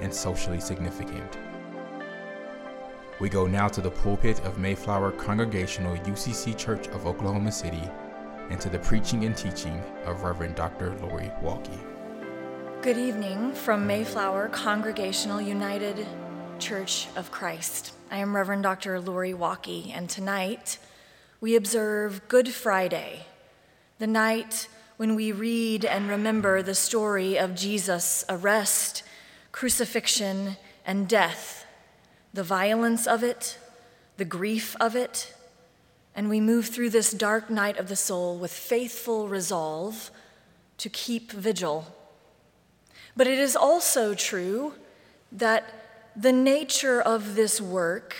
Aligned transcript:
and 0.00 0.12
socially 0.12 0.60
significant. 0.60 1.38
We 3.18 3.28
go 3.28 3.46
now 3.46 3.68
to 3.68 3.80
the 3.80 3.90
pulpit 3.90 4.40
of 4.44 4.58
Mayflower 4.58 5.12
Congregational 5.12 5.96
UCC 5.98 6.56
Church 6.56 6.88
of 6.88 7.06
Oklahoma 7.06 7.50
City 7.50 7.82
and 8.50 8.60
to 8.60 8.68
the 8.68 8.78
preaching 8.78 9.24
and 9.24 9.36
teaching 9.36 9.82
of 10.04 10.22
Reverend 10.22 10.54
Dr. 10.54 10.94
Lori 10.96 11.30
Walke. 11.42 11.78
Good 12.82 12.98
evening 12.98 13.52
from 13.52 13.86
Mayflower 13.86 14.48
Congregational 14.48 15.40
United 15.40 16.06
Church 16.58 17.08
of 17.16 17.30
Christ. 17.30 17.92
I 18.10 18.18
am 18.18 18.36
Reverend 18.36 18.62
Dr. 18.62 19.00
Lori 19.00 19.32
Walke, 19.32 19.92
and 19.94 20.08
tonight 20.08 20.78
we 21.40 21.56
observe 21.56 22.28
Good 22.28 22.50
Friday, 22.50 23.26
the 23.98 24.06
night 24.06 24.68
when 24.96 25.14
we 25.14 25.32
read 25.32 25.84
and 25.84 26.08
remember 26.08 26.62
the 26.62 26.74
story 26.74 27.38
of 27.38 27.54
Jesus' 27.54 28.24
arrest 28.28 29.02
crucifixion, 29.56 30.58
and 30.84 31.08
death, 31.08 31.64
the 32.34 32.42
violence 32.42 33.06
of 33.06 33.22
it, 33.22 33.58
the 34.18 34.24
grief 34.24 34.76
of 34.78 34.94
it, 34.94 35.34
and 36.14 36.28
we 36.28 36.38
move 36.38 36.66
through 36.66 36.90
this 36.90 37.10
dark 37.10 37.48
night 37.48 37.78
of 37.78 37.88
the 37.88 37.96
soul 37.96 38.36
with 38.36 38.52
faithful 38.52 39.28
resolve 39.28 40.10
to 40.76 40.90
keep 40.90 41.32
vigil. 41.32 41.86
But 43.16 43.26
it 43.26 43.38
is 43.38 43.56
also 43.56 44.12
true 44.12 44.74
that 45.32 45.64
the 46.14 46.32
nature 46.32 47.00
of 47.00 47.34
this 47.34 47.58
work 47.58 48.14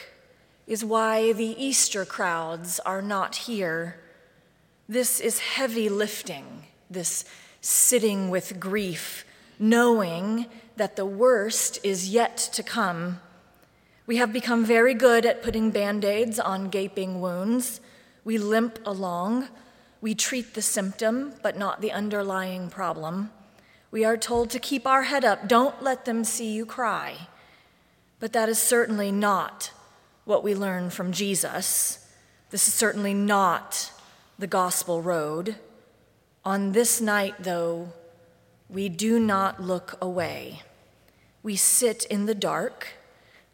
is 0.66 0.82
why 0.86 1.34
the 1.34 1.54
Easter 1.62 2.06
crowds 2.06 2.80
are 2.80 3.02
not 3.02 3.36
here. 3.36 4.00
This 4.88 5.20
is 5.20 5.40
heavy 5.40 5.90
lifting, 5.90 6.64
this 6.88 7.26
sitting 7.60 8.30
with 8.30 8.58
grief, 8.58 9.26
knowing 9.58 10.46
that 10.76 10.96
the 10.96 11.06
worst 11.06 11.78
is 11.82 12.08
yet 12.08 12.36
to 12.52 12.62
come. 12.62 13.20
We 14.06 14.18
have 14.18 14.32
become 14.32 14.64
very 14.64 14.94
good 14.94 15.26
at 15.26 15.42
putting 15.42 15.70
band 15.70 16.04
aids 16.04 16.38
on 16.38 16.68
gaping 16.68 17.20
wounds. 17.20 17.80
We 18.24 18.38
limp 18.38 18.78
along. 18.86 19.48
We 20.00 20.14
treat 20.14 20.54
the 20.54 20.62
symptom, 20.62 21.34
but 21.42 21.58
not 21.58 21.80
the 21.80 21.92
underlying 21.92 22.70
problem. 22.70 23.30
We 23.90 24.04
are 24.04 24.16
told 24.16 24.50
to 24.50 24.58
keep 24.58 24.86
our 24.86 25.04
head 25.04 25.24
up, 25.24 25.48
don't 25.48 25.82
let 25.82 26.04
them 26.04 26.22
see 26.22 26.52
you 26.52 26.66
cry. 26.66 27.28
But 28.20 28.32
that 28.32 28.48
is 28.48 28.58
certainly 28.58 29.10
not 29.10 29.72
what 30.24 30.44
we 30.44 30.54
learn 30.54 30.90
from 30.90 31.12
Jesus. 31.12 32.06
This 32.50 32.68
is 32.68 32.74
certainly 32.74 33.14
not 33.14 33.92
the 34.38 34.46
gospel 34.46 35.02
road. 35.02 35.56
On 36.44 36.72
this 36.72 37.00
night, 37.00 37.34
though, 37.40 37.88
we 38.68 38.88
do 38.88 39.18
not 39.20 39.62
look 39.62 39.96
away. 40.00 40.62
We 41.42 41.56
sit 41.56 42.04
in 42.06 42.26
the 42.26 42.34
dark 42.34 42.88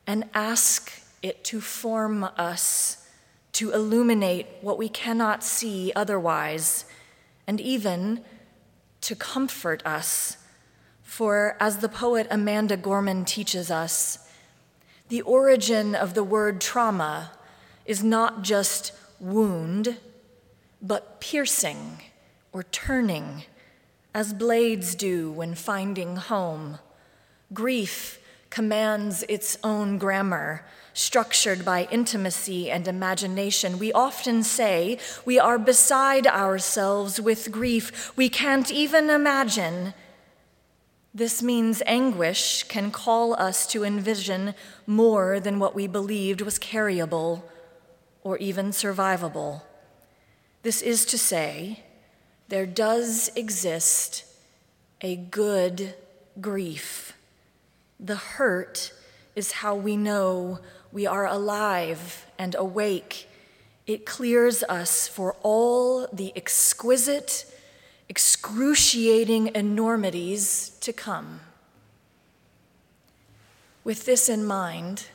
and 0.06 0.24
ask 0.34 0.92
it 1.22 1.44
to 1.44 1.60
form 1.60 2.24
us, 2.36 3.06
to 3.52 3.72
illuminate 3.72 4.46
what 4.60 4.78
we 4.78 4.88
cannot 4.88 5.44
see 5.44 5.92
otherwise, 5.94 6.86
and 7.46 7.60
even 7.60 8.24
to 9.02 9.14
comfort 9.14 9.82
us. 9.84 10.38
For 11.02 11.56
as 11.60 11.78
the 11.78 11.88
poet 11.88 12.26
Amanda 12.30 12.76
Gorman 12.76 13.24
teaches 13.24 13.70
us, 13.70 14.18
the 15.08 15.22
origin 15.22 15.94
of 15.94 16.14
the 16.14 16.24
word 16.24 16.60
trauma 16.60 17.32
is 17.84 18.02
not 18.02 18.42
just 18.42 18.92
wound, 19.20 19.98
but 20.80 21.20
piercing 21.20 22.00
or 22.52 22.62
turning 22.62 23.44
as 24.14 24.32
blades 24.32 24.94
do 24.94 25.30
when 25.30 25.54
finding 25.54 26.16
home. 26.16 26.78
Grief 27.52 28.18
commands 28.50 29.24
its 29.28 29.56
own 29.64 29.96
grammar, 29.96 30.64
structured 30.92 31.64
by 31.64 31.88
intimacy 31.90 32.70
and 32.70 32.86
imagination. 32.86 33.78
We 33.78 33.92
often 33.92 34.42
say 34.42 34.98
we 35.24 35.38
are 35.38 35.58
beside 35.58 36.26
ourselves 36.26 37.18
with 37.20 37.50
grief. 37.50 38.12
We 38.14 38.28
can't 38.28 38.70
even 38.70 39.08
imagine. 39.08 39.94
This 41.14 41.42
means 41.42 41.82
anguish 41.86 42.64
can 42.64 42.90
call 42.90 43.34
us 43.34 43.66
to 43.68 43.84
envision 43.84 44.54
more 44.86 45.40
than 45.40 45.58
what 45.58 45.74
we 45.74 45.86
believed 45.86 46.42
was 46.42 46.58
carryable 46.58 47.42
or 48.22 48.36
even 48.38 48.66
survivable. 48.70 49.62
This 50.62 50.82
is 50.82 51.04
to 51.06 51.18
say, 51.18 51.84
there 52.52 52.66
does 52.66 53.30
exist 53.34 54.26
a 55.00 55.16
good 55.16 55.94
grief. 56.38 57.16
The 57.98 58.16
hurt 58.16 58.92
is 59.34 59.52
how 59.52 59.74
we 59.74 59.96
know 59.96 60.58
we 60.92 61.06
are 61.06 61.26
alive 61.26 62.26
and 62.38 62.54
awake. 62.54 63.26
It 63.86 64.04
clears 64.04 64.62
us 64.64 65.08
for 65.08 65.34
all 65.42 66.06
the 66.12 66.30
exquisite, 66.36 67.46
excruciating 68.10 69.52
enormities 69.54 70.76
to 70.82 70.92
come. 70.92 71.40
With 73.82 74.04
this 74.04 74.28
in 74.28 74.44
mind, 74.44 75.06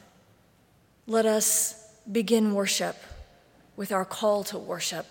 let 1.06 1.28
us 1.28 1.88
begin 2.12 2.56
worship 2.56 2.96
with 3.76 3.92
our 3.92 4.06
call 4.06 4.44
to 4.46 4.58
worship. 4.58 5.06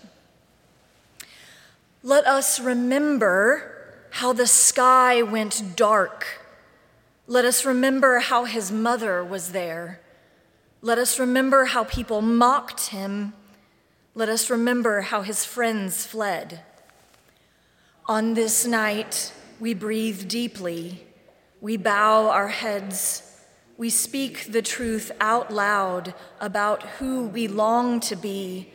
Let 2.03 2.27
us 2.27 2.59
remember 2.59 3.95
how 4.11 4.31
the 4.31 4.47
sky 4.47 5.23
went 5.23 5.75
dark. 5.75 6.41
Let 7.25 7.43
us 7.43 7.65
remember 7.65 8.19
how 8.19 8.45
his 8.45 8.71
mother 8.71 9.23
was 9.23 9.51
there. 9.51 9.99
Let 10.81 10.99
us 10.99 11.19
remember 11.19 11.65
how 11.65 11.83
people 11.83 12.21
mocked 12.21 12.89
him. 12.89 13.33
Let 14.13 14.29
us 14.29 14.49
remember 14.49 15.01
how 15.01 15.23
his 15.23 15.43
friends 15.43 16.05
fled. 16.05 16.61
On 18.05 18.35
this 18.35 18.65
night, 18.65 19.33
we 19.59 19.73
breathe 19.73 20.27
deeply. 20.27 21.03
We 21.59 21.77
bow 21.77 22.29
our 22.29 22.49
heads. 22.49 23.23
We 23.75 23.89
speak 23.89 24.51
the 24.51 24.61
truth 24.61 25.11
out 25.19 25.51
loud 25.51 26.13
about 26.39 26.83
who 26.83 27.27
we 27.27 27.47
long 27.47 27.99
to 28.01 28.15
be 28.15 28.71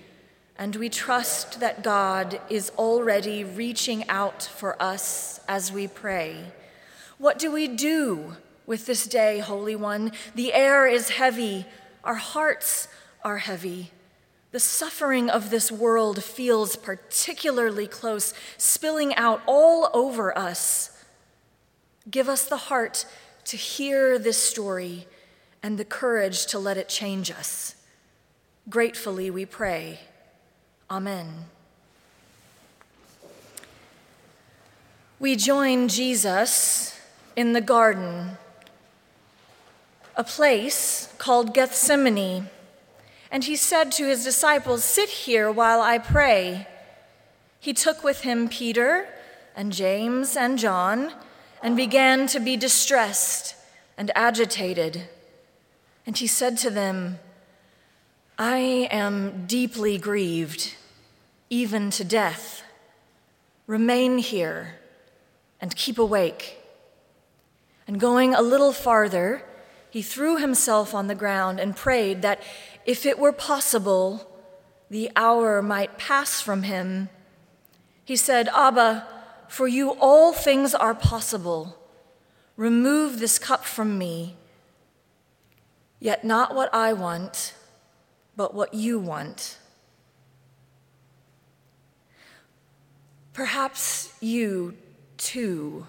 and 0.59 0.77
we 0.77 0.89
trust 0.89 1.61
that 1.61 1.83
God 1.83 2.41
is 2.49 2.71
already 2.79 3.45
reaching 3.45 4.09
out 4.09 4.43
for 4.43 4.81
us 4.81 5.41
as 5.49 5.73
we 5.73 5.87
pray. 5.89 6.53
What 7.19 7.39
do 7.39 7.51
we 7.51 7.69
do 7.69 8.37
with 8.67 8.87
this 8.87 9.07
day, 9.07 9.39
Holy 9.39 9.77
One? 9.77 10.13
The 10.35 10.53
air 10.53 10.87
is 10.87 11.11
heavy, 11.11 11.67
our 12.05 12.17
hearts 12.17 12.89
are 13.25 13.39
heavy. 13.39 13.93
The 14.51 14.61
suffering 14.61 15.31
of 15.31 15.49
this 15.49 15.73
world 15.73 16.23
feels 16.23 16.77
particularly 16.77 17.87
close, 17.87 18.35
spilling 18.59 19.15
out 19.15 19.41
all 19.47 19.89
over 19.95 20.37
us. 20.37 20.91
Give 22.11 22.29
us 22.29 22.45
the 22.45 22.57
heart 22.57 23.07
to 23.47 23.57
hear 23.57 24.19
this 24.19 24.37
story 24.37 25.07
and 25.63 25.79
the 25.79 25.85
courage 25.85 26.47
to 26.47 26.59
let 26.59 26.77
it 26.77 26.89
change 26.89 27.31
us. 27.31 27.77
Gratefully 28.69 29.31
we 29.31 29.47
pray. 29.47 30.01
Amen. 30.93 31.47
we 35.23 35.37
join 35.37 35.87
Jesus 35.87 36.99
in 37.37 37.53
the 37.53 37.61
garden, 37.61 38.37
a 40.17 40.25
place 40.25 41.15
called 41.17 41.55
Gethsemane. 41.55 42.49
And 43.31 43.45
he 43.45 43.55
said 43.55 43.93
to 43.93 44.09
his 44.09 44.25
disciples, 44.25 44.83
Sit 44.83 45.09
here 45.09 45.49
while 45.49 45.81
I 45.81 45.99
pray. 45.99 46.67
He 47.61 47.73
took 47.73 48.03
with 48.03 48.23
him 48.23 48.49
Peter 48.49 49.07
and 49.55 49.73
James 49.73 50.37
and 50.37 50.59
John 50.59 51.13
and 51.63 51.77
began 51.77 52.27
to 52.27 52.41
be 52.41 52.57
distressed 52.57 53.55
and 53.97 54.11
agitated. 54.17 55.05
And 56.05 56.19
he 56.19 56.27
said 56.27 56.59
to 56.59 56.71
them, 56.71 57.21
I 58.37 58.89
am 58.91 59.47
deeply 59.47 59.99
grieved, 59.99 60.75
even 61.53 61.91
to 61.91 62.03
death. 62.03 62.63
Remain 63.67 64.17
here 64.17 64.77
and 65.61 65.77
keep 65.77 65.99
awake. 65.99 66.59
And 67.87 68.01
going 68.01 68.33
a 68.33 68.41
little 68.41 68.73
farther, 68.73 69.45
he 69.91 70.01
threw 70.01 70.39
himself 70.39 70.95
on 70.95 71.09
the 71.09 71.15
ground 71.15 71.61
and 71.61 71.77
prayed 71.77 72.23
that 72.23 72.43
if 72.87 73.05
it 73.05 73.19
were 73.19 73.33
possible, 73.33 74.27
the 74.89 75.11
hour 75.15 75.61
might 75.61 75.99
pass 75.99 76.41
from 76.41 76.63
him. 76.63 77.11
He 78.03 78.17
said, 78.17 78.49
Abba, 78.49 79.07
for 79.47 79.69
you 79.69 79.91
all 80.01 80.33
things 80.33 80.75
are 80.75 80.95
possible. 80.95 81.77
Remove 82.57 83.21
this 83.21 83.39
cup 83.39 83.67
from 83.67 83.99
me. 83.99 84.37
Yet 86.01 86.25
not 86.25 86.55
what 86.55 86.73
I 86.73 86.95
want, 86.95 87.53
but 88.39 88.55
what 88.55 88.73
you 88.73 88.99
want. 88.99 89.59
Perhaps 93.33 94.13
you 94.21 94.77
too 95.17 95.87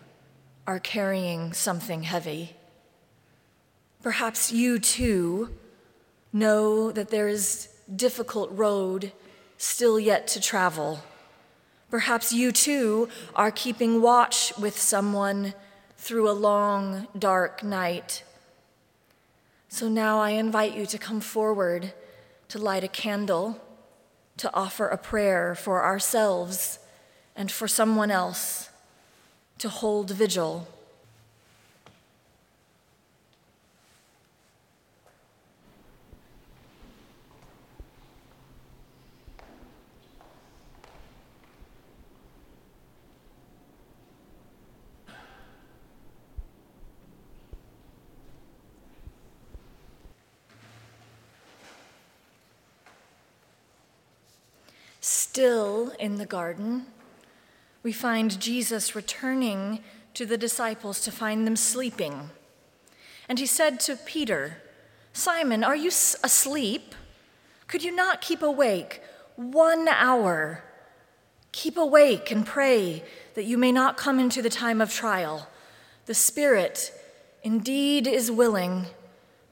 are 0.66 0.80
carrying 0.80 1.52
something 1.52 2.04
heavy. 2.04 2.56
Perhaps 4.02 4.54
you 4.54 4.80
too 4.80 5.50
know 6.32 6.90
that 6.94 7.10
there 7.10 7.28
is 7.28 7.68
difficult 7.94 8.50
road 8.54 9.12
still 9.58 10.00
yet 10.00 10.26
to 10.28 10.40
travel. 10.40 11.04
Perhaps 11.92 12.32
you 12.32 12.54
too 12.54 13.10
are 13.36 13.52
keeping 13.52 14.02
watch 14.02 14.54
with 14.58 14.80
someone 14.80 15.54
through 15.98 16.30
a 16.30 16.32
long, 16.32 17.08
dark 17.18 17.62
night. 17.62 18.24
So 19.68 19.90
now 19.90 20.20
I 20.20 20.30
invite 20.30 20.78
you 20.78 20.86
to 20.86 20.98
come 20.98 21.20
forward 21.20 21.94
to 22.48 22.58
light 22.58 22.86
a 22.86 22.88
candle, 22.88 23.60
to 24.38 24.54
offer 24.54 24.88
a 24.88 24.98
prayer 24.98 25.56
for 25.56 25.84
ourselves 25.84 26.80
and 27.36 27.52
for 27.52 27.68
someone 27.68 28.12
else 28.12 28.70
to 29.58 29.70
hold 29.70 30.10
vigil. 30.12 30.68
Still 55.02 55.90
in 56.00 56.18
the 56.18 56.26
garden, 56.28 56.86
we 57.84 57.92
find 57.92 58.40
Jesus 58.40 58.96
returning 58.96 59.84
to 60.14 60.26
the 60.26 60.38
disciples 60.38 61.02
to 61.02 61.12
find 61.12 61.46
them 61.46 61.58
sleeping. 61.58 62.30
And 63.28 63.40
he 63.40 63.46
said 63.46 63.80
to 63.82 63.98
Peter, 63.98 64.58
Simon, 65.12 65.64
are 65.64 65.76
you 65.76 65.90
asleep? 65.90 66.96
Could 67.68 67.84
you 67.84 67.94
not 67.96 68.22
keep 68.22 68.42
awake 68.42 69.02
one 69.36 69.88
hour? 69.88 70.64
Keep 71.52 71.78
awake 71.78 72.32
and 72.32 72.46
pray 72.46 73.04
that 73.36 73.46
you 73.46 73.58
may 73.58 73.72
not 73.72 73.98
come 73.98 74.20
into 74.20 74.42
the 74.42 74.50
time 74.50 74.82
of 74.82 74.92
trial. 74.92 75.48
The 76.06 76.14
Spirit 76.14 76.92
indeed 77.44 78.08
is 78.08 78.32
willing, 78.32 78.88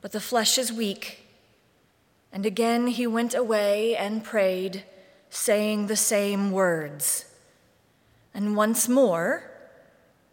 but 0.02 0.12
the 0.12 0.20
flesh 0.20 0.58
is 0.58 0.72
weak. 0.72 1.28
And 2.32 2.46
again 2.46 2.88
he 2.88 3.06
went 3.08 3.34
away 3.34 3.96
and 3.96 4.24
prayed, 4.24 4.84
saying 5.30 5.88
the 5.88 5.96
same 5.96 6.52
words. 6.52 7.26
And 8.34 8.56
once 8.56 8.88
more, 8.88 9.52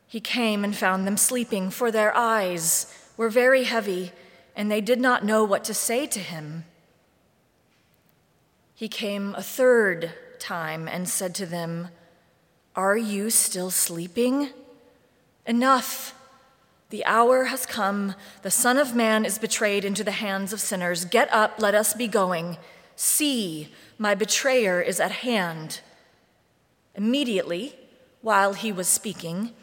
he 0.07 0.21
came 0.21 0.65
and 0.65 0.75
found 0.75 1.07
them 1.07 1.17
sleeping, 1.17 1.71
for 1.71 1.91
their 1.91 2.17
eyes 2.17 2.93
were 3.17 3.29
very 3.29 3.65
heavy, 3.65 4.13
and 4.57 4.71
they 4.71 4.81
did 4.81 5.01
not 5.01 5.25
know 5.25 5.45
what 5.45 5.65
to 5.65 5.75
say 5.75 6.07
to 6.07 6.21
him. 6.21 6.65
He 8.75 8.89
came 8.89 9.35
a 9.35 9.43
third 9.43 10.13
time 10.39 10.89
and 10.89 11.09
said 11.09 11.35
to 11.37 11.47
them, 11.47 11.89
Are 12.77 12.97
you 12.97 13.31
still 13.31 13.71
sleeping? 13.71 14.51
Enough! 15.47 16.15
The 16.91 17.05
hour 17.05 17.47
has 17.47 17.67
come. 17.67 18.15
The 18.43 18.51
Son 18.51 18.79
of 18.79 18.95
Man 18.95 19.27
is 19.27 19.39
betrayed 19.39 19.85
into 19.85 20.03
the 20.03 20.13
hands 20.13 20.53
of 20.53 20.61
sinners. 20.61 21.05
Get 21.05 21.31
up, 21.33 21.57
let 21.59 21.75
us 21.75 21.93
be 21.93 22.09
going. 22.09 22.57
See, 22.97 23.69
my 23.99 24.15
betrayer 24.15 24.81
is 24.81 25.01
at 25.01 25.11
hand. 25.11 25.81
Immediately, 26.95 27.77
while 28.29 28.53
he 28.53 28.71
was 28.71 28.87
speaking, 28.87 29.55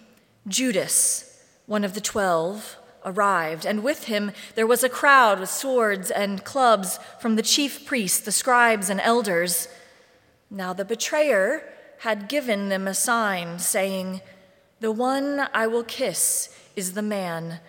Judas, 0.48 1.40
one 1.68 1.84
of 1.84 1.94
the 1.94 2.02
twelve, 2.02 2.78
arrived, 3.06 3.64
and 3.64 3.84
with 3.84 4.06
him 4.06 4.32
there 4.56 4.66
was 4.66 4.84
a 4.84 4.90
crowd 4.90 5.40
with 5.40 5.52
swords 5.52 6.10
and 6.10 6.44
clubs 6.44 6.98
from 7.20 7.36
the 7.36 7.44
chief 7.44 7.86
priests, 7.86 8.22
the 8.22 8.32
scribes, 8.32 8.90
and 8.90 9.00
elders. 9.02 9.68
Now 10.50 10.74
the 10.74 10.84
betrayer 10.84 11.72
had 12.00 12.28
given 12.28 12.70
them 12.70 12.88
a 12.88 12.96
sign, 12.96 13.60
saying, 13.60 14.22
The 14.80 14.92
one 14.92 15.48
I 15.54 15.68
will 15.68 15.84
kiss 15.84 16.50
is 16.76 16.94
the 16.94 17.04
man. 17.04 17.60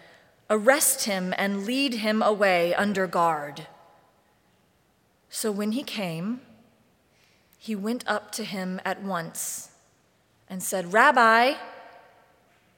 Arrest 0.49 1.05
him 1.05 1.35
and 1.37 1.67
lead 1.67 1.97
him 1.97 2.23
away 2.23 2.75
under 2.75 3.07
guard. 3.07 3.67
So 5.29 5.53
when 5.53 5.73
he 5.73 5.83
came, 5.83 6.41
he 7.59 7.75
went 7.77 8.03
up 8.07 8.33
to 8.33 8.45
him 8.45 8.81
at 8.83 9.03
once 9.03 9.66
and 10.49 10.63
said, 10.63 10.93
Rabbi, 10.93 11.55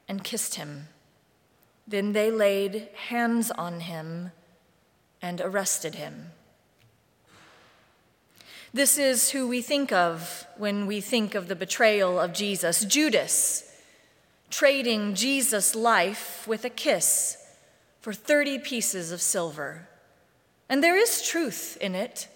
and 0.09 0.25
kissed 0.25 0.55
him. 0.55 0.89
Then 1.87 2.13
they 2.13 2.31
laid 2.31 2.89
hands 3.09 3.51
on 3.51 3.81
him 3.81 4.33
and 5.21 5.41
arrested 5.41 5.95
him. 5.95 6.33
This 8.73 8.99
is 8.99 9.31
who 9.31 9.49
we 9.49 9.63
think 9.63 9.93
of 9.93 10.47
when 10.57 10.87
we 10.87 11.01
think 11.01 11.35
of 11.35 11.49
the 11.49 11.57
betrayal 11.57 12.21
of 12.21 12.35
Jesus 12.35 12.85
Judas, 12.85 13.65
trading 14.51 15.15
Jesus' 15.15 15.75
life 15.75 16.47
with 16.47 16.65
a 16.65 16.71
kiss 16.71 17.39
for 18.01 18.13
30 18.13 18.59
pieces 18.59 19.11
of 19.11 19.23
silver. 19.23 19.89
And 20.69 20.85
there 20.85 20.97
is 20.97 21.27
truth 21.27 21.79
in 21.81 21.95
it, 21.95 22.29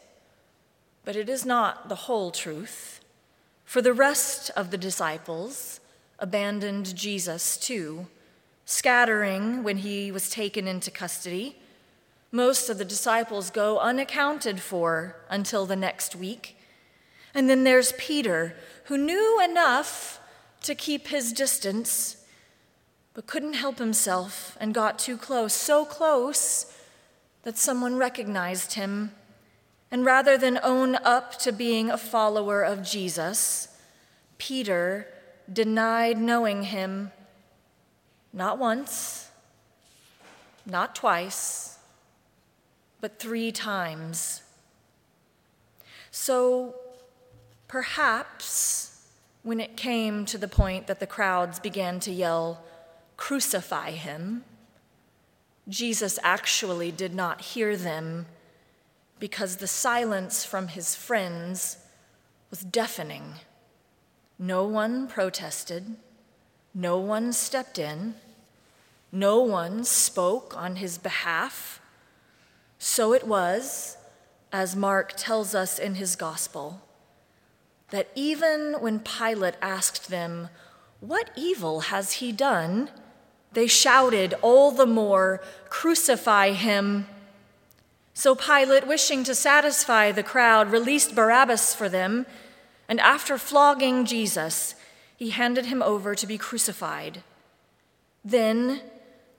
but 1.05 1.17
it 1.17 1.29
is 1.29 1.45
not 1.45 1.91
the 1.91 1.95
whole 1.95 2.31
truth. 2.31 3.02
For 3.73 3.81
the 3.81 3.95
rest 3.95 4.51
of 4.55 4.71
the 4.71 4.77
disciples 4.77 5.81
abandoned 6.19 6.95
Jesus 6.95 7.57
too, 7.57 8.07
scattering 8.67 9.63
when 9.63 9.79
he 9.79 10.13
was 10.13 10.29
taken 10.29 10.69
into 10.69 10.91
custody. 10.91 11.57
Most 12.31 12.69
of 12.69 12.77
the 12.77 12.85
disciples 12.85 13.49
go 13.49 13.79
unaccounted 13.79 14.61
for 14.61 15.17
until 15.31 15.65
the 15.65 15.75
next 15.75 16.15
week. 16.15 16.59
And 17.33 17.49
then 17.49 17.65
there's 17.65 17.95
Peter, 17.97 18.55
who 18.89 18.99
knew 18.99 19.41
enough 19.43 20.21
to 20.65 20.75
keep 20.75 21.09
his 21.09 21.33
distance, 21.33 22.19
but 23.15 23.27
couldn't 23.27 23.55
help 23.55 23.79
himself 23.79 24.55
and 24.61 24.75
got 24.75 24.99
too 24.99 25.17
close, 25.17 25.55
so 25.55 25.87
close 25.87 26.77
that 27.45 27.57
someone 27.57 27.97
recognized 27.97 28.75
him 28.75 29.13
and 29.93 30.07
rather 30.07 30.39
than 30.39 30.59
own 30.63 30.97
up 30.97 31.39
to 31.41 31.53
being 31.53 31.91
a 31.91 31.99
follower 31.99 32.63
of 32.63 32.83
Jesus, 32.83 33.69
Peter 34.39 35.07
denied 35.53 36.17
knowing 36.17 36.63
him 36.63 37.13
not 38.33 38.59
once, 38.59 39.29
not 40.65 40.95
twice, 40.95 41.79
but 43.03 43.19
three 43.19 43.53
times. 43.53 44.43
So 46.11 46.75
perhaps 47.69 49.09
when 49.43 49.61
it 49.61 49.77
came 49.77 50.25
to 50.25 50.39
the 50.39 50.49
point 50.49 50.87
that 50.87 51.01
the 51.01 51.07
crowds 51.07 51.59
began 51.59 52.01
to 52.01 52.11
yell, 52.11 52.65
Crucify 53.19 53.91
him, 53.91 54.45
Jesus 55.69 56.19
actually 56.23 56.91
did 56.91 57.15
not 57.15 57.43
hear 57.43 57.77
them 57.77 58.25
because 59.23 59.59
the 59.59 59.69
silence 59.69 60.45
from 60.45 60.67
his 60.67 60.97
friends 60.97 61.77
was 62.51 62.59
deafening. 62.63 63.35
No 64.37 64.65
one 64.65 65.07
protested, 65.07 65.95
No 66.75 66.99
one 66.99 67.33
stepped 67.33 67.79
in, 67.79 68.17
no 69.13 69.39
one 69.41 69.85
spoke 69.85 70.57
on 70.57 70.75
his 70.75 70.99
behalf. 70.99 71.81
So 72.81 73.13
it 73.13 73.25
was, 73.25 73.97
as 74.53 74.75
Mark 74.75 75.13
tells 75.17 75.55
us 75.55 75.79
in 75.79 75.95
his 75.95 76.17
gospel, 76.17 76.83
that 77.91 78.09
even 78.17 78.75
when 78.81 78.99
Pilate 78.99 79.55
asked 79.63 80.11
them, 80.11 80.49
What 80.99 81.31
evil 81.37 81.83
has 81.93 82.15
he 82.15 82.33
done? 82.33 82.91
they 83.53 83.69
shouted 83.69 84.35
all 84.43 84.73
the 84.73 84.85
more, 85.01 85.41
Crucify 85.69 86.51
him! 86.55 87.07
So 88.15 88.35
Pilate, 88.35 88.87
wishing 88.87 89.25
to 89.25 89.35
satisfy 89.35 90.13
the 90.13 90.23
crowd, 90.23 90.71
released 90.71 91.15
Barabbas 91.15 91.75
for 91.75 91.89
them, 91.89 92.27
and 92.89 93.01
after 93.01 93.39
flogging 93.39 94.05
Jesus, 94.05 94.75
he 95.17 95.31
handed 95.31 95.67
him 95.67 95.83
over 95.83 96.15
to 96.15 96.27
be 96.27 96.37
crucified. 96.37 97.23
Then 98.25 98.83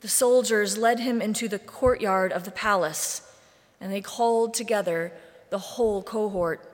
the 0.01 0.07
soldiers 0.07 0.77
led 0.77 0.99
him 0.99 1.21
into 1.21 1.47
the 1.47 1.59
courtyard 1.59 2.31
of 2.31 2.45
the 2.45 2.51
palace, 2.51 3.21
and 3.79 3.91
they 3.91 4.01
called 4.01 4.53
together 4.53 5.13
the 5.49 5.59
whole 5.59 6.01
cohort. 6.01 6.69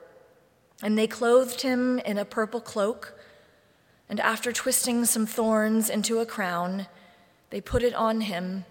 And 0.82 0.96
they 0.96 1.06
clothed 1.06 1.60
him 1.60 1.98
in 2.00 2.16
a 2.16 2.24
purple 2.24 2.60
cloak, 2.60 3.14
and 4.08 4.18
after 4.18 4.52
twisting 4.52 5.04
some 5.04 5.26
thorns 5.26 5.90
into 5.90 6.18
a 6.18 6.26
crown, 6.26 6.86
they 7.50 7.60
put 7.60 7.82
it 7.82 7.94
on 7.94 8.22
him. 8.22 8.64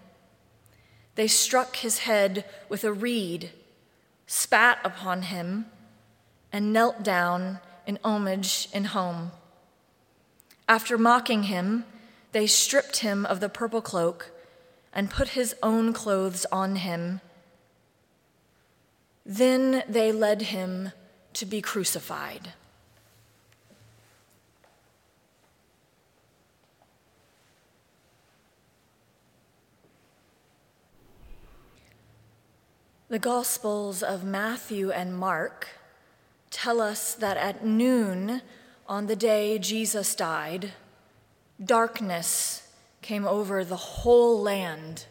They 1.20 1.28
struck 1.28 1.76
his 1.76 1.98
head 1.98 2.46
with 2.70 2.82
a 2.82 2.94
reed, 2.94 3.50
spat 4.26 4.78
upon 4.82 5.20
him, 5.20 5.66
and 6.50 6.72
knelt 6.72 7.02
down 7.02 7.58
in 7.86 7.98
homage 8.02 8.70
in 8.72 8.84
home. 8.84 9.32
After 10.66 10.96
mocking 10.96 11.42
him, 11.42 11.84
they 12.32 12.46
stripped 12.46 13.00
him 13.00 13.26
of 13.26 13.40
the 13.40 13.50
purple 13.50 13.82
cloak 13.82 14.30
and 14.94 15.10
put 15.10 15.36
his 15.36 15.54
own 15.62 15.92
clothes 15.92 16.46
on 16.50 16.76
him. 16.76 17.20
Then 19.26 19.82
they 19.86 20.12
led 20.12 20.40
him 20.40 20.92
to 21.34 21.44
be 21.44 21.60
crucified. 21.60 22.54
The 33.10 33.18
Gospels 33.18 34.04
of 34.04 34.22
Matthew 34.22 34.92
and 34.92 35.18
Mark 35.18 35.66
tell 36.48 36.80
us 36.80 37.12
that 37.14 37.36
at 37.36 37.66
noon 37.66 38.40
on 38.86 39.08
the 39.08 39.16
day 39.16 39.58
Jesus 39.58 40.14
died, 40.14 40.74
darkness 41.60 42.68
came 43.02 43.26
over 43.26 43.64
the 43.64 43.74
whole 43.74 44.40
land. 44.40 45.06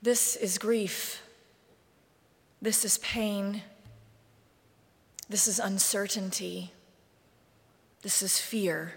This 0.00 0.34
is 0.34 0.56
grief. 0.56 1.20
This 2.62 2.82
is 2.82 2.96
pain. 2.96 3.60
This 5.28 5.46
is 5.46 5.58
uncertainty. 5.58 6.72
This 8.00 8.22
is 8.22 8.38
fear. 8.38 8.94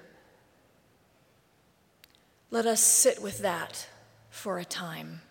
Let 2.51 2.65
us 2.65 2.79
sit 2.79 3.21
with 3.21 3.39
that 3.39 3.89
for 4.29 4.59
a 4.59 4.63
time. 4.63 5.23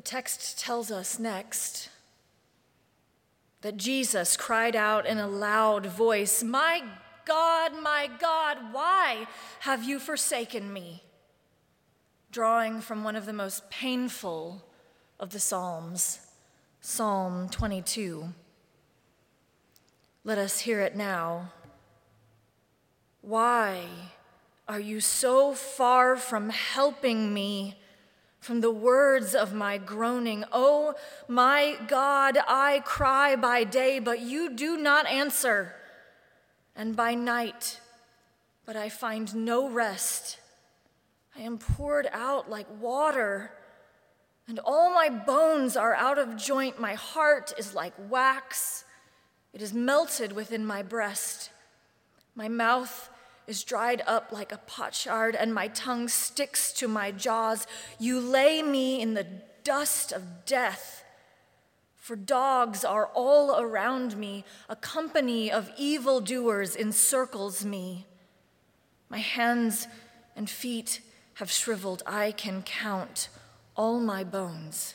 The 0.00 0.06
text 0.06 0.58
tells 0.58 0.90
us 0.90 1.18
next 1.18 1.90
that 3.60 3.76
Jesus 3.76 4.34
cried 4.34 4.74
out 4.74 5.04
in 5.04 5.18
a 5.18 5.28
loud 5.28 5.84
voice, 5.84 6.42
My 6.42 6.82
God, 7.26 7.72
my 7.82 8.08
God, 8.18 8.72
why 8.72 9.26
have 9.58 9.84
you 9.84 9.98
forsaken 9.98 10.72
me? 10.72 11.02
Drawing 12.32 12.80
from 12.80 13.04
one 13.04 13.14
of 13.14 13.26
the 13.26 13.34
most 13.34 13.68
painful 13.68 14.64
of 15.18 15.32
the 15.32 15.38
Psalms, 15.38 16.20
Psalm 16.80 17.50
22. 17.50 18.32
Let 20.24 20.38
us 20.38 20.60
hear 20.60 20.80
it 20.80 20.96
now. 20.96 21.52
Why 23.20 23.84
are 24.66 24.80
you 24.80 25.00
so 25.00 25.52
far 25.52 26.16
from 26.16 26.48
helping 26.48 27.34
me? 27.34 27.76
From 28.40 28.62
the 28.62 28.70
words 28.70 29.34
of 29.34 29.52
my 29.52 29.76
groaning. 29.76 30.44
Oh, 30.50 30.94
my 31.28 31.76
God, 31.86 32.38
I 32.48 32.80
cry 32.80 33.36
by 33.36 33.64
day, 33.64 33.98
but 33.98 34.20
you 34.20 34.50
do 34.50 34.78
not 34.78 35.06
answer, 35.06 35.74
and 36.74 36.96
by 36.96 37.14
night, 37.14 37.80
but 38.64 38.76
I 38.76 38.88
find 38.88 39.34
no 39.34 39.68
rest. 39.68 40.38
I 41.36 41.40
am 41.40 41.58
poured 41.58 42.08
out 42.12 42.48
like 42.48 42.66
water, 42.80 43.52
and 44.48 44.58
all 44.58 44.92
my 44.92 45.10
bones 45.10 45.76
are 45.76 45.94
out 45.94 46.18
of 46.18 46.36
joint. 46.36 46.80
My 46.80 46.94
heart 46.94 47.52
is 47.58 47.74
like 47.74 47.92
wax, 48.08 48.84
it 49.52 49.60
is 49.60 49.74
melted 49.74 50.32
within 50.32 50.64
my 50.64 50.82
breast. 50.82 51.50
My 52.34 52.48
mouth 52.48 53.09
is 53.50 53.64
dried 53.64 54.00
up 54.06 54.30
like 54.30 54.52
a 54.52 54.58
potsherd, 54.58 55.34
and 55.34 55.52
my 55.52 55.66
tongue 55.66 56.06
sticks 56.06 56.72
to 56.72 56.86
my 56.86 57.10
jaws. 57.10 57.66
You 57.98 58.20
lay 58.20 58.62
me 58.62 59.02
in 59.02 59.14
the 59.14 59.26
dust 59.64 60.12
of 60.12 60.46
death, 60.46 61.04
For 61.96 62.16
dogs 62.16 62.84
are 62.84 63.06
all 63.12 63.60
around 63.60 64.16
me, 64.16 64.44
a 64.68 64.74
company 64.76 65.50
of 65.50 65.70
evildoers 65.76 66.74
encircles 66.74 67.64
me. 67.64 68.06
My 69.08 69.18
hands 69.18 69.86
and 70.34 70.48
feet 70.48 71.00
have 71.34 71.50
shriveled, 71.50 72.02
I 72.06 72.32
can 72.32 72.62
count 72.62 73.28
all 73.76 74.00
my 74.00 74.24
bones. 74.24 74.94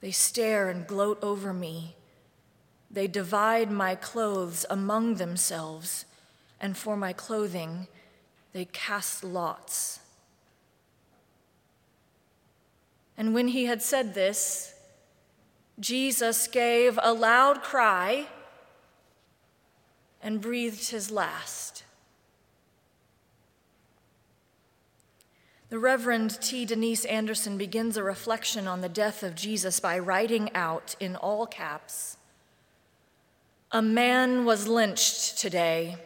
They 0.00 0.10
stare 0.10 0.68
and 0.68 0.86
gloat 0.86 1.18
over 1.22 1.52
me. 1.52 1.96
They 2.90 3.08
divide 3.08 3.70
my 3.70 3.94
clothes 3.94 4.64
among 4.70 5.14
themselves, 5.14 6.04
and 6.60 6.76
for 6.76 6.96
my 6.96 7.12
clothing 7.12 7.88
they 8.52 8.64
cast 8.66 9.22
lots. 9.22 10.00
And 13.16 13.34
when 13.34 13.48
he 13.48 13.66
had 13.66 13.82
said 13.82 14.14
this, 14.14 14.74
Jesus 15.78 16.46
gave 16.48 16.98
a 17.02 17.12
loud 17.12 17.62
cry 17.62 18.28
and 20.22 20.40
breathed 20.40 20.90
his 20.90 21.10
last. 21.10 21.84
The 25.68 25.78
Reverend 25.78 26.40
T. 26.40 26.64
Denise 26.64 27.04
Anderson 27.04 27.58
begins 27.58 27.96
a 27.96 28.02
reflection 28.02 28.66
on 28.68 28.80
the 28.80 28.88
death 28.88 29.22
of 29.22 29.34
Jesus 29.34 29.80
by 29.80 29.98
writing 29.98 30.54
out 30.54 30.94
in 31.00 31.16
all 31.16 31.46
caps 31.46 32.16
A 33.72 33.82
man 33.82 34.44
was 34.44 34.68
lynched 34.68 35.38
today. 35.38 35.96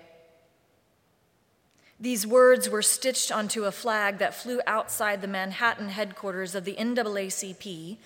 These 2.01 2.27
words 2.27 2.71
were 2.71 2.81
stitched 2.81 3.31
onto 3.31 3.65
a 3.65 3.73
flag 3.73 4.17
that 4.19 4.35
flew 4.35 4.63
outside 4.67 5.21
the 5.21 5.29
Manhattan 5.29 5.91
headquarters 5.91 6.55
of 6.55 6.65
the 6.65 6.75
NAACP 6.77 7.99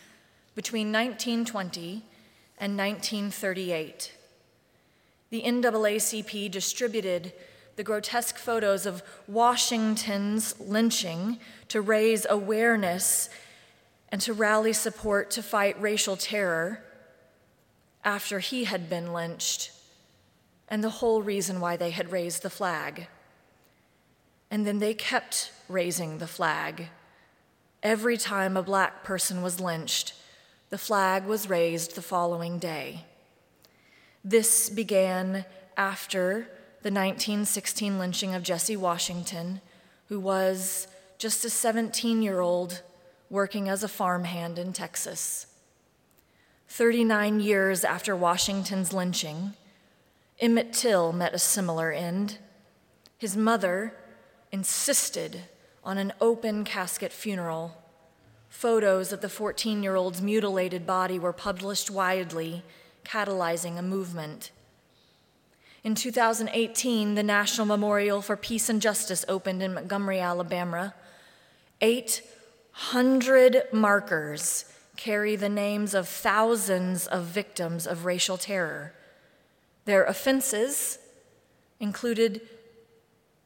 between 0.57 0.89
1920 0.89 2.03
and 2.59 2.77
1938. 2.77 4.13
The 5.31 5.43
NAACP 5.43 6.51
distributed 6.51 7.33
the 7.77 7.85
grotesque 7.85 8.37
photos 8.37 8.85
of 8.85 9.05
Washington's 9.29 10.59
lynching 10.59 11.39
to 11.69 11.81
raise 11.81 12.27
awareness 12.29 13.29
and 14.09 14.21
to 14.23 14.33
rally 14.33 14.73
support 14.73 15.31
to 15.33 15.43
fight 15.43 15.81
racial 15.81 16.17
terror 16.17 16.85
after 18.05 18.41
he 18.41 18.65
had 18.65 18.91
been 18.91 19.13
lynched, 19.13 19.71
and 20.69 20.83
the 20.83 20.91
whole 20.91 21.23
reason 21.23 21.61
why 21.61 21.77
they 21.77 21.91
had 21.91 22.13
raised 22.13 22.43
the 22.43 22.51
flag. 22.51 23.09
And 24.55 24.65
then 24.65 24.79
they 24.79 24.95
kept 24.95 25.51
raising 25.69 26.19
the 26.19 26.29
flag. 26.29 26.87
Every 27.83 28.17
time 28.17 28.57
a 28.57 28.63
black 28.63 29.03
person 29.03 29.43
was 29.43 29.59
lynched, 29.59 30.15
the 30.71 30.79
flag 30.79 31.25
was 31.25 31.51
raised 31.51 31.97
the 31.97 32.03
following 32.03 32.61
day. 32.61 33.05
This 34.25 34.71
began 34.71 35.45
after 35.77 36.47
the 36.83 36.93
1916 36.93 37.99
lynching 37.99 38.33
of 38.33 38.45
Jesse 38.45 38.77
Washington, 38.77 39.61
who 40.07 40.21
was 40.21 40.87
just 41.19 41.45
a 41.45 41.51
17 41.51 42.23
year 42.23 42.39
old 42.39 42.83
working 43.29 43.69
as 43.69 43.83
a 43.83 43.89
farmhand 43.89 44.57
in 44.57 44.73
Texas. 44.73 45.49
39 46.69 47.41
years 47.41 47.83
after 47.83 48.15
Washington's 48.15 48.93
lynching, 48.93 49.55
Emmett 50.39 50.73
Till 50.73 51.13
met 51.13 51.35
a 51.35 51.41
similar 51.41 51.91
end. 51.91 52.39
His 53.19 53.37
mother 53.37 53.95
insisted 54.55 55.43
on 55.83 55.99
an 55.99 56.13
open 56.21 56.65
casket 56.65 57.13
funeral 57.13 57.77
Photos 58.55 59.13
of 59.13 59.21
the 59.21 59.29
14 59.29 59.83
year 59.83 59.97
old's 59.97 60.23
mutilated 60.23 60.87
body 60.87 61.19
were 61.19 61.33
published 61.33 61.91
widely, 61.91 62.63
catalyzing 63.05 63.77
a 63.77 63.83
movement. 63.83 64.53
In 65.83 65.97
2018, 65.97 67.17
the 67.17 67.25
National 67.25 67.67
Memorial 67.67 68.23
for 68.23 68.37
Peace 68.37 68.69
and 68.69 68.81
Justice 68.81 69.25
opened 69.29 69.61
in 69.61 69.75
Montgomery, 69.75 70.21
Alabama. 70.21 70.95
800 71.81 73.65
markers 73.73 74.67
carry 74.97 75.35
the 75.35 75.49
names 75.49 75.93
of 75.93 76.09
thousands 76.09 77.09
of 77.09 77.25
victims 77.25 77.89
of 77.89 78.05
racial 78.05 78.39
terror. 78.39 78.95
Their 79.85 80.05
offenses 80.05 81.01
included 81.81 82.41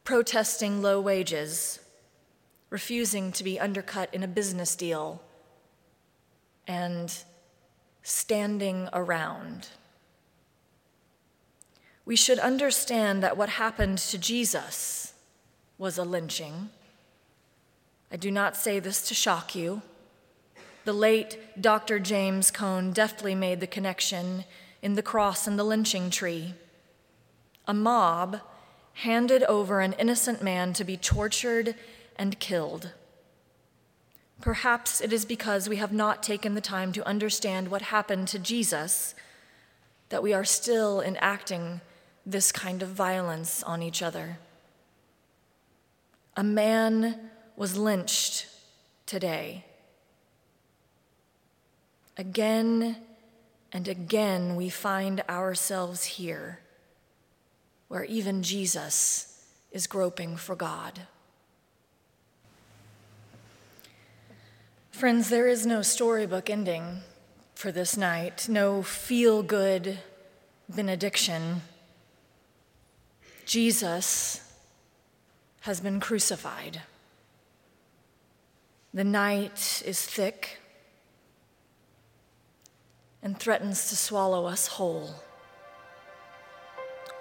protesting 0.09 0.81
low 0.81 0.99
wages, 0.99 1.77
refusing 2.71 3.31
to 3.31 3.43
be 3.43 3.59
undercut 3.59 4.11
in 4.11 4.23
a 4.23 4.27
business 4.27 4.75
deal, 4.75 5.21
and 6.67 7.23
standing 8.01 8.89
around. 8.91 9.67
We 12.05 12.15
should 12.15 12.39
understand 12.39 13.21
that 13.21 13.37
what 13.37 13.49
happened 13.49 13.99
to 13.99 14.17
Jesus 14.17 15.13
was 15.77 15.99
a 15.99 16.03
lynching. 16.03 16.69
I 18.11 18.17
do 18.17 18.31
not 18.31 18.57
say 18.57 18.79
this 18.79 19.07
to 19.09 19.13
shock 19.13 19.53
you. 19.53 19.83
The 20.85 20.93
late 20.93 21.37
Dr. 21.61 21.99
James 21.99 22.49
Cone 22.49 22.93
deftly 22.93 23.35
made 23.35 23.59
the 23.59 23.67
connection 23.67 24.45
in 24.81 24.95
the 24.95 25.03
cross 25.03 25.45
and 25.45 25.59
the 25.59 25.63
lynching 25.63 26.09
tree. 26.09 26.55
A 27.67 27.75
mob 27.75 28.41
handed 28.99 29.43
over 29.43 29.79
an 29.79 29.93
innocent 29.93 30.43
man 30.43 30.73
to 30.73 30.83
be 30.83 30.97
tortured 30.97 31.73
and 32.17 32.37
killed. 32.37 32.91
Perhaps 34.41 34.99
it 34.99 35.13
is 35.13 35.23
because 35.23 35.69
we 35.69 35.77
have 35.77 35.93
not 35.93 36.21
taken 36.21 36.53
the 36.53 36.59
time 36.59 36.91
to 36.91 37.07
understand 37.07 37.69
what 37.69 37.81
happened 37.81 38.27
to 38.27 38.37
Jesus 38.37 39.15
that 40.09 40.21
we 40.21 40.33
are 40.33 40.43
still 40.43 40.99
enacting 40.99 41.79
this 42.25 42.51
kind 42.51 42.83
of 42.83 42.89
violence 42.89 43.63
on 43.63 43.81
each 43.81 44.01
other. 44.01 44.37
A 46.35 46.43
man 46.43 47.29
was 47.55 47.77
lynched 47.77 48.47
today. 49.05 49.63
Again 52.17 52.97
and 53.71 53.87
again, 53.87 54.57
we 54.57 54.67
find 54.67 55.21
ourselves 55.29 56.03
here 56.03 56.59
where 57.89 58.05
even 58.05 58.41
Jesus 58.41 59.45
is 59.71 59.85
groping 59.85 60.37
for 60.37 60.55
God. 60.55 61.01
Friends, 64.91 65.29
there 65.29 65.47
is 65.47 65.65
no 65.65 65.81
storybook 65.81 66.49
ending 66.49 66.99
for 67.55 67.71
this 67.71 67.97
night, 67.97 68.47
no 68.47 68.81
feel 68.81 69.43
good 69.43 69.99
benediction. 70.69 71.61
Jesus 73.45 74.41
has 75.61 75.81
been 75.81 75.99
crucified. 75.99 76.81
The 78.93 79.03
night 79.03 79.81
is 79.85 80.01
thick 80.01 80.59
and 83.21 83.37
threatens 83.37 83.89
to 83.89 83.95
swallow 83.95 84.45
us 84.45 84.67
whole. 84.67 85.15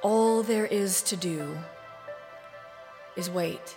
All 0.03 0.43
there 0.45 0.67
is 0.67 1.03
to 1.03 1.17
do 1.17 1.59
is 3.17 3.29
wait. 3.29 3.77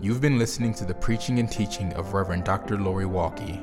You've 0.00 0.22
been 0.22 0.38
listening 0.38 0.72
to 0.74 0.86
the 0.86 0.94
preaching 0.94 1.38
and 1.38 1.52
teaching 1.52 1.92
of 1.92 2.14
Reverend 2.14 2.44
Dr. 2.44 2.78
Lori 2.78 3.04
Walke, 3.04 3.60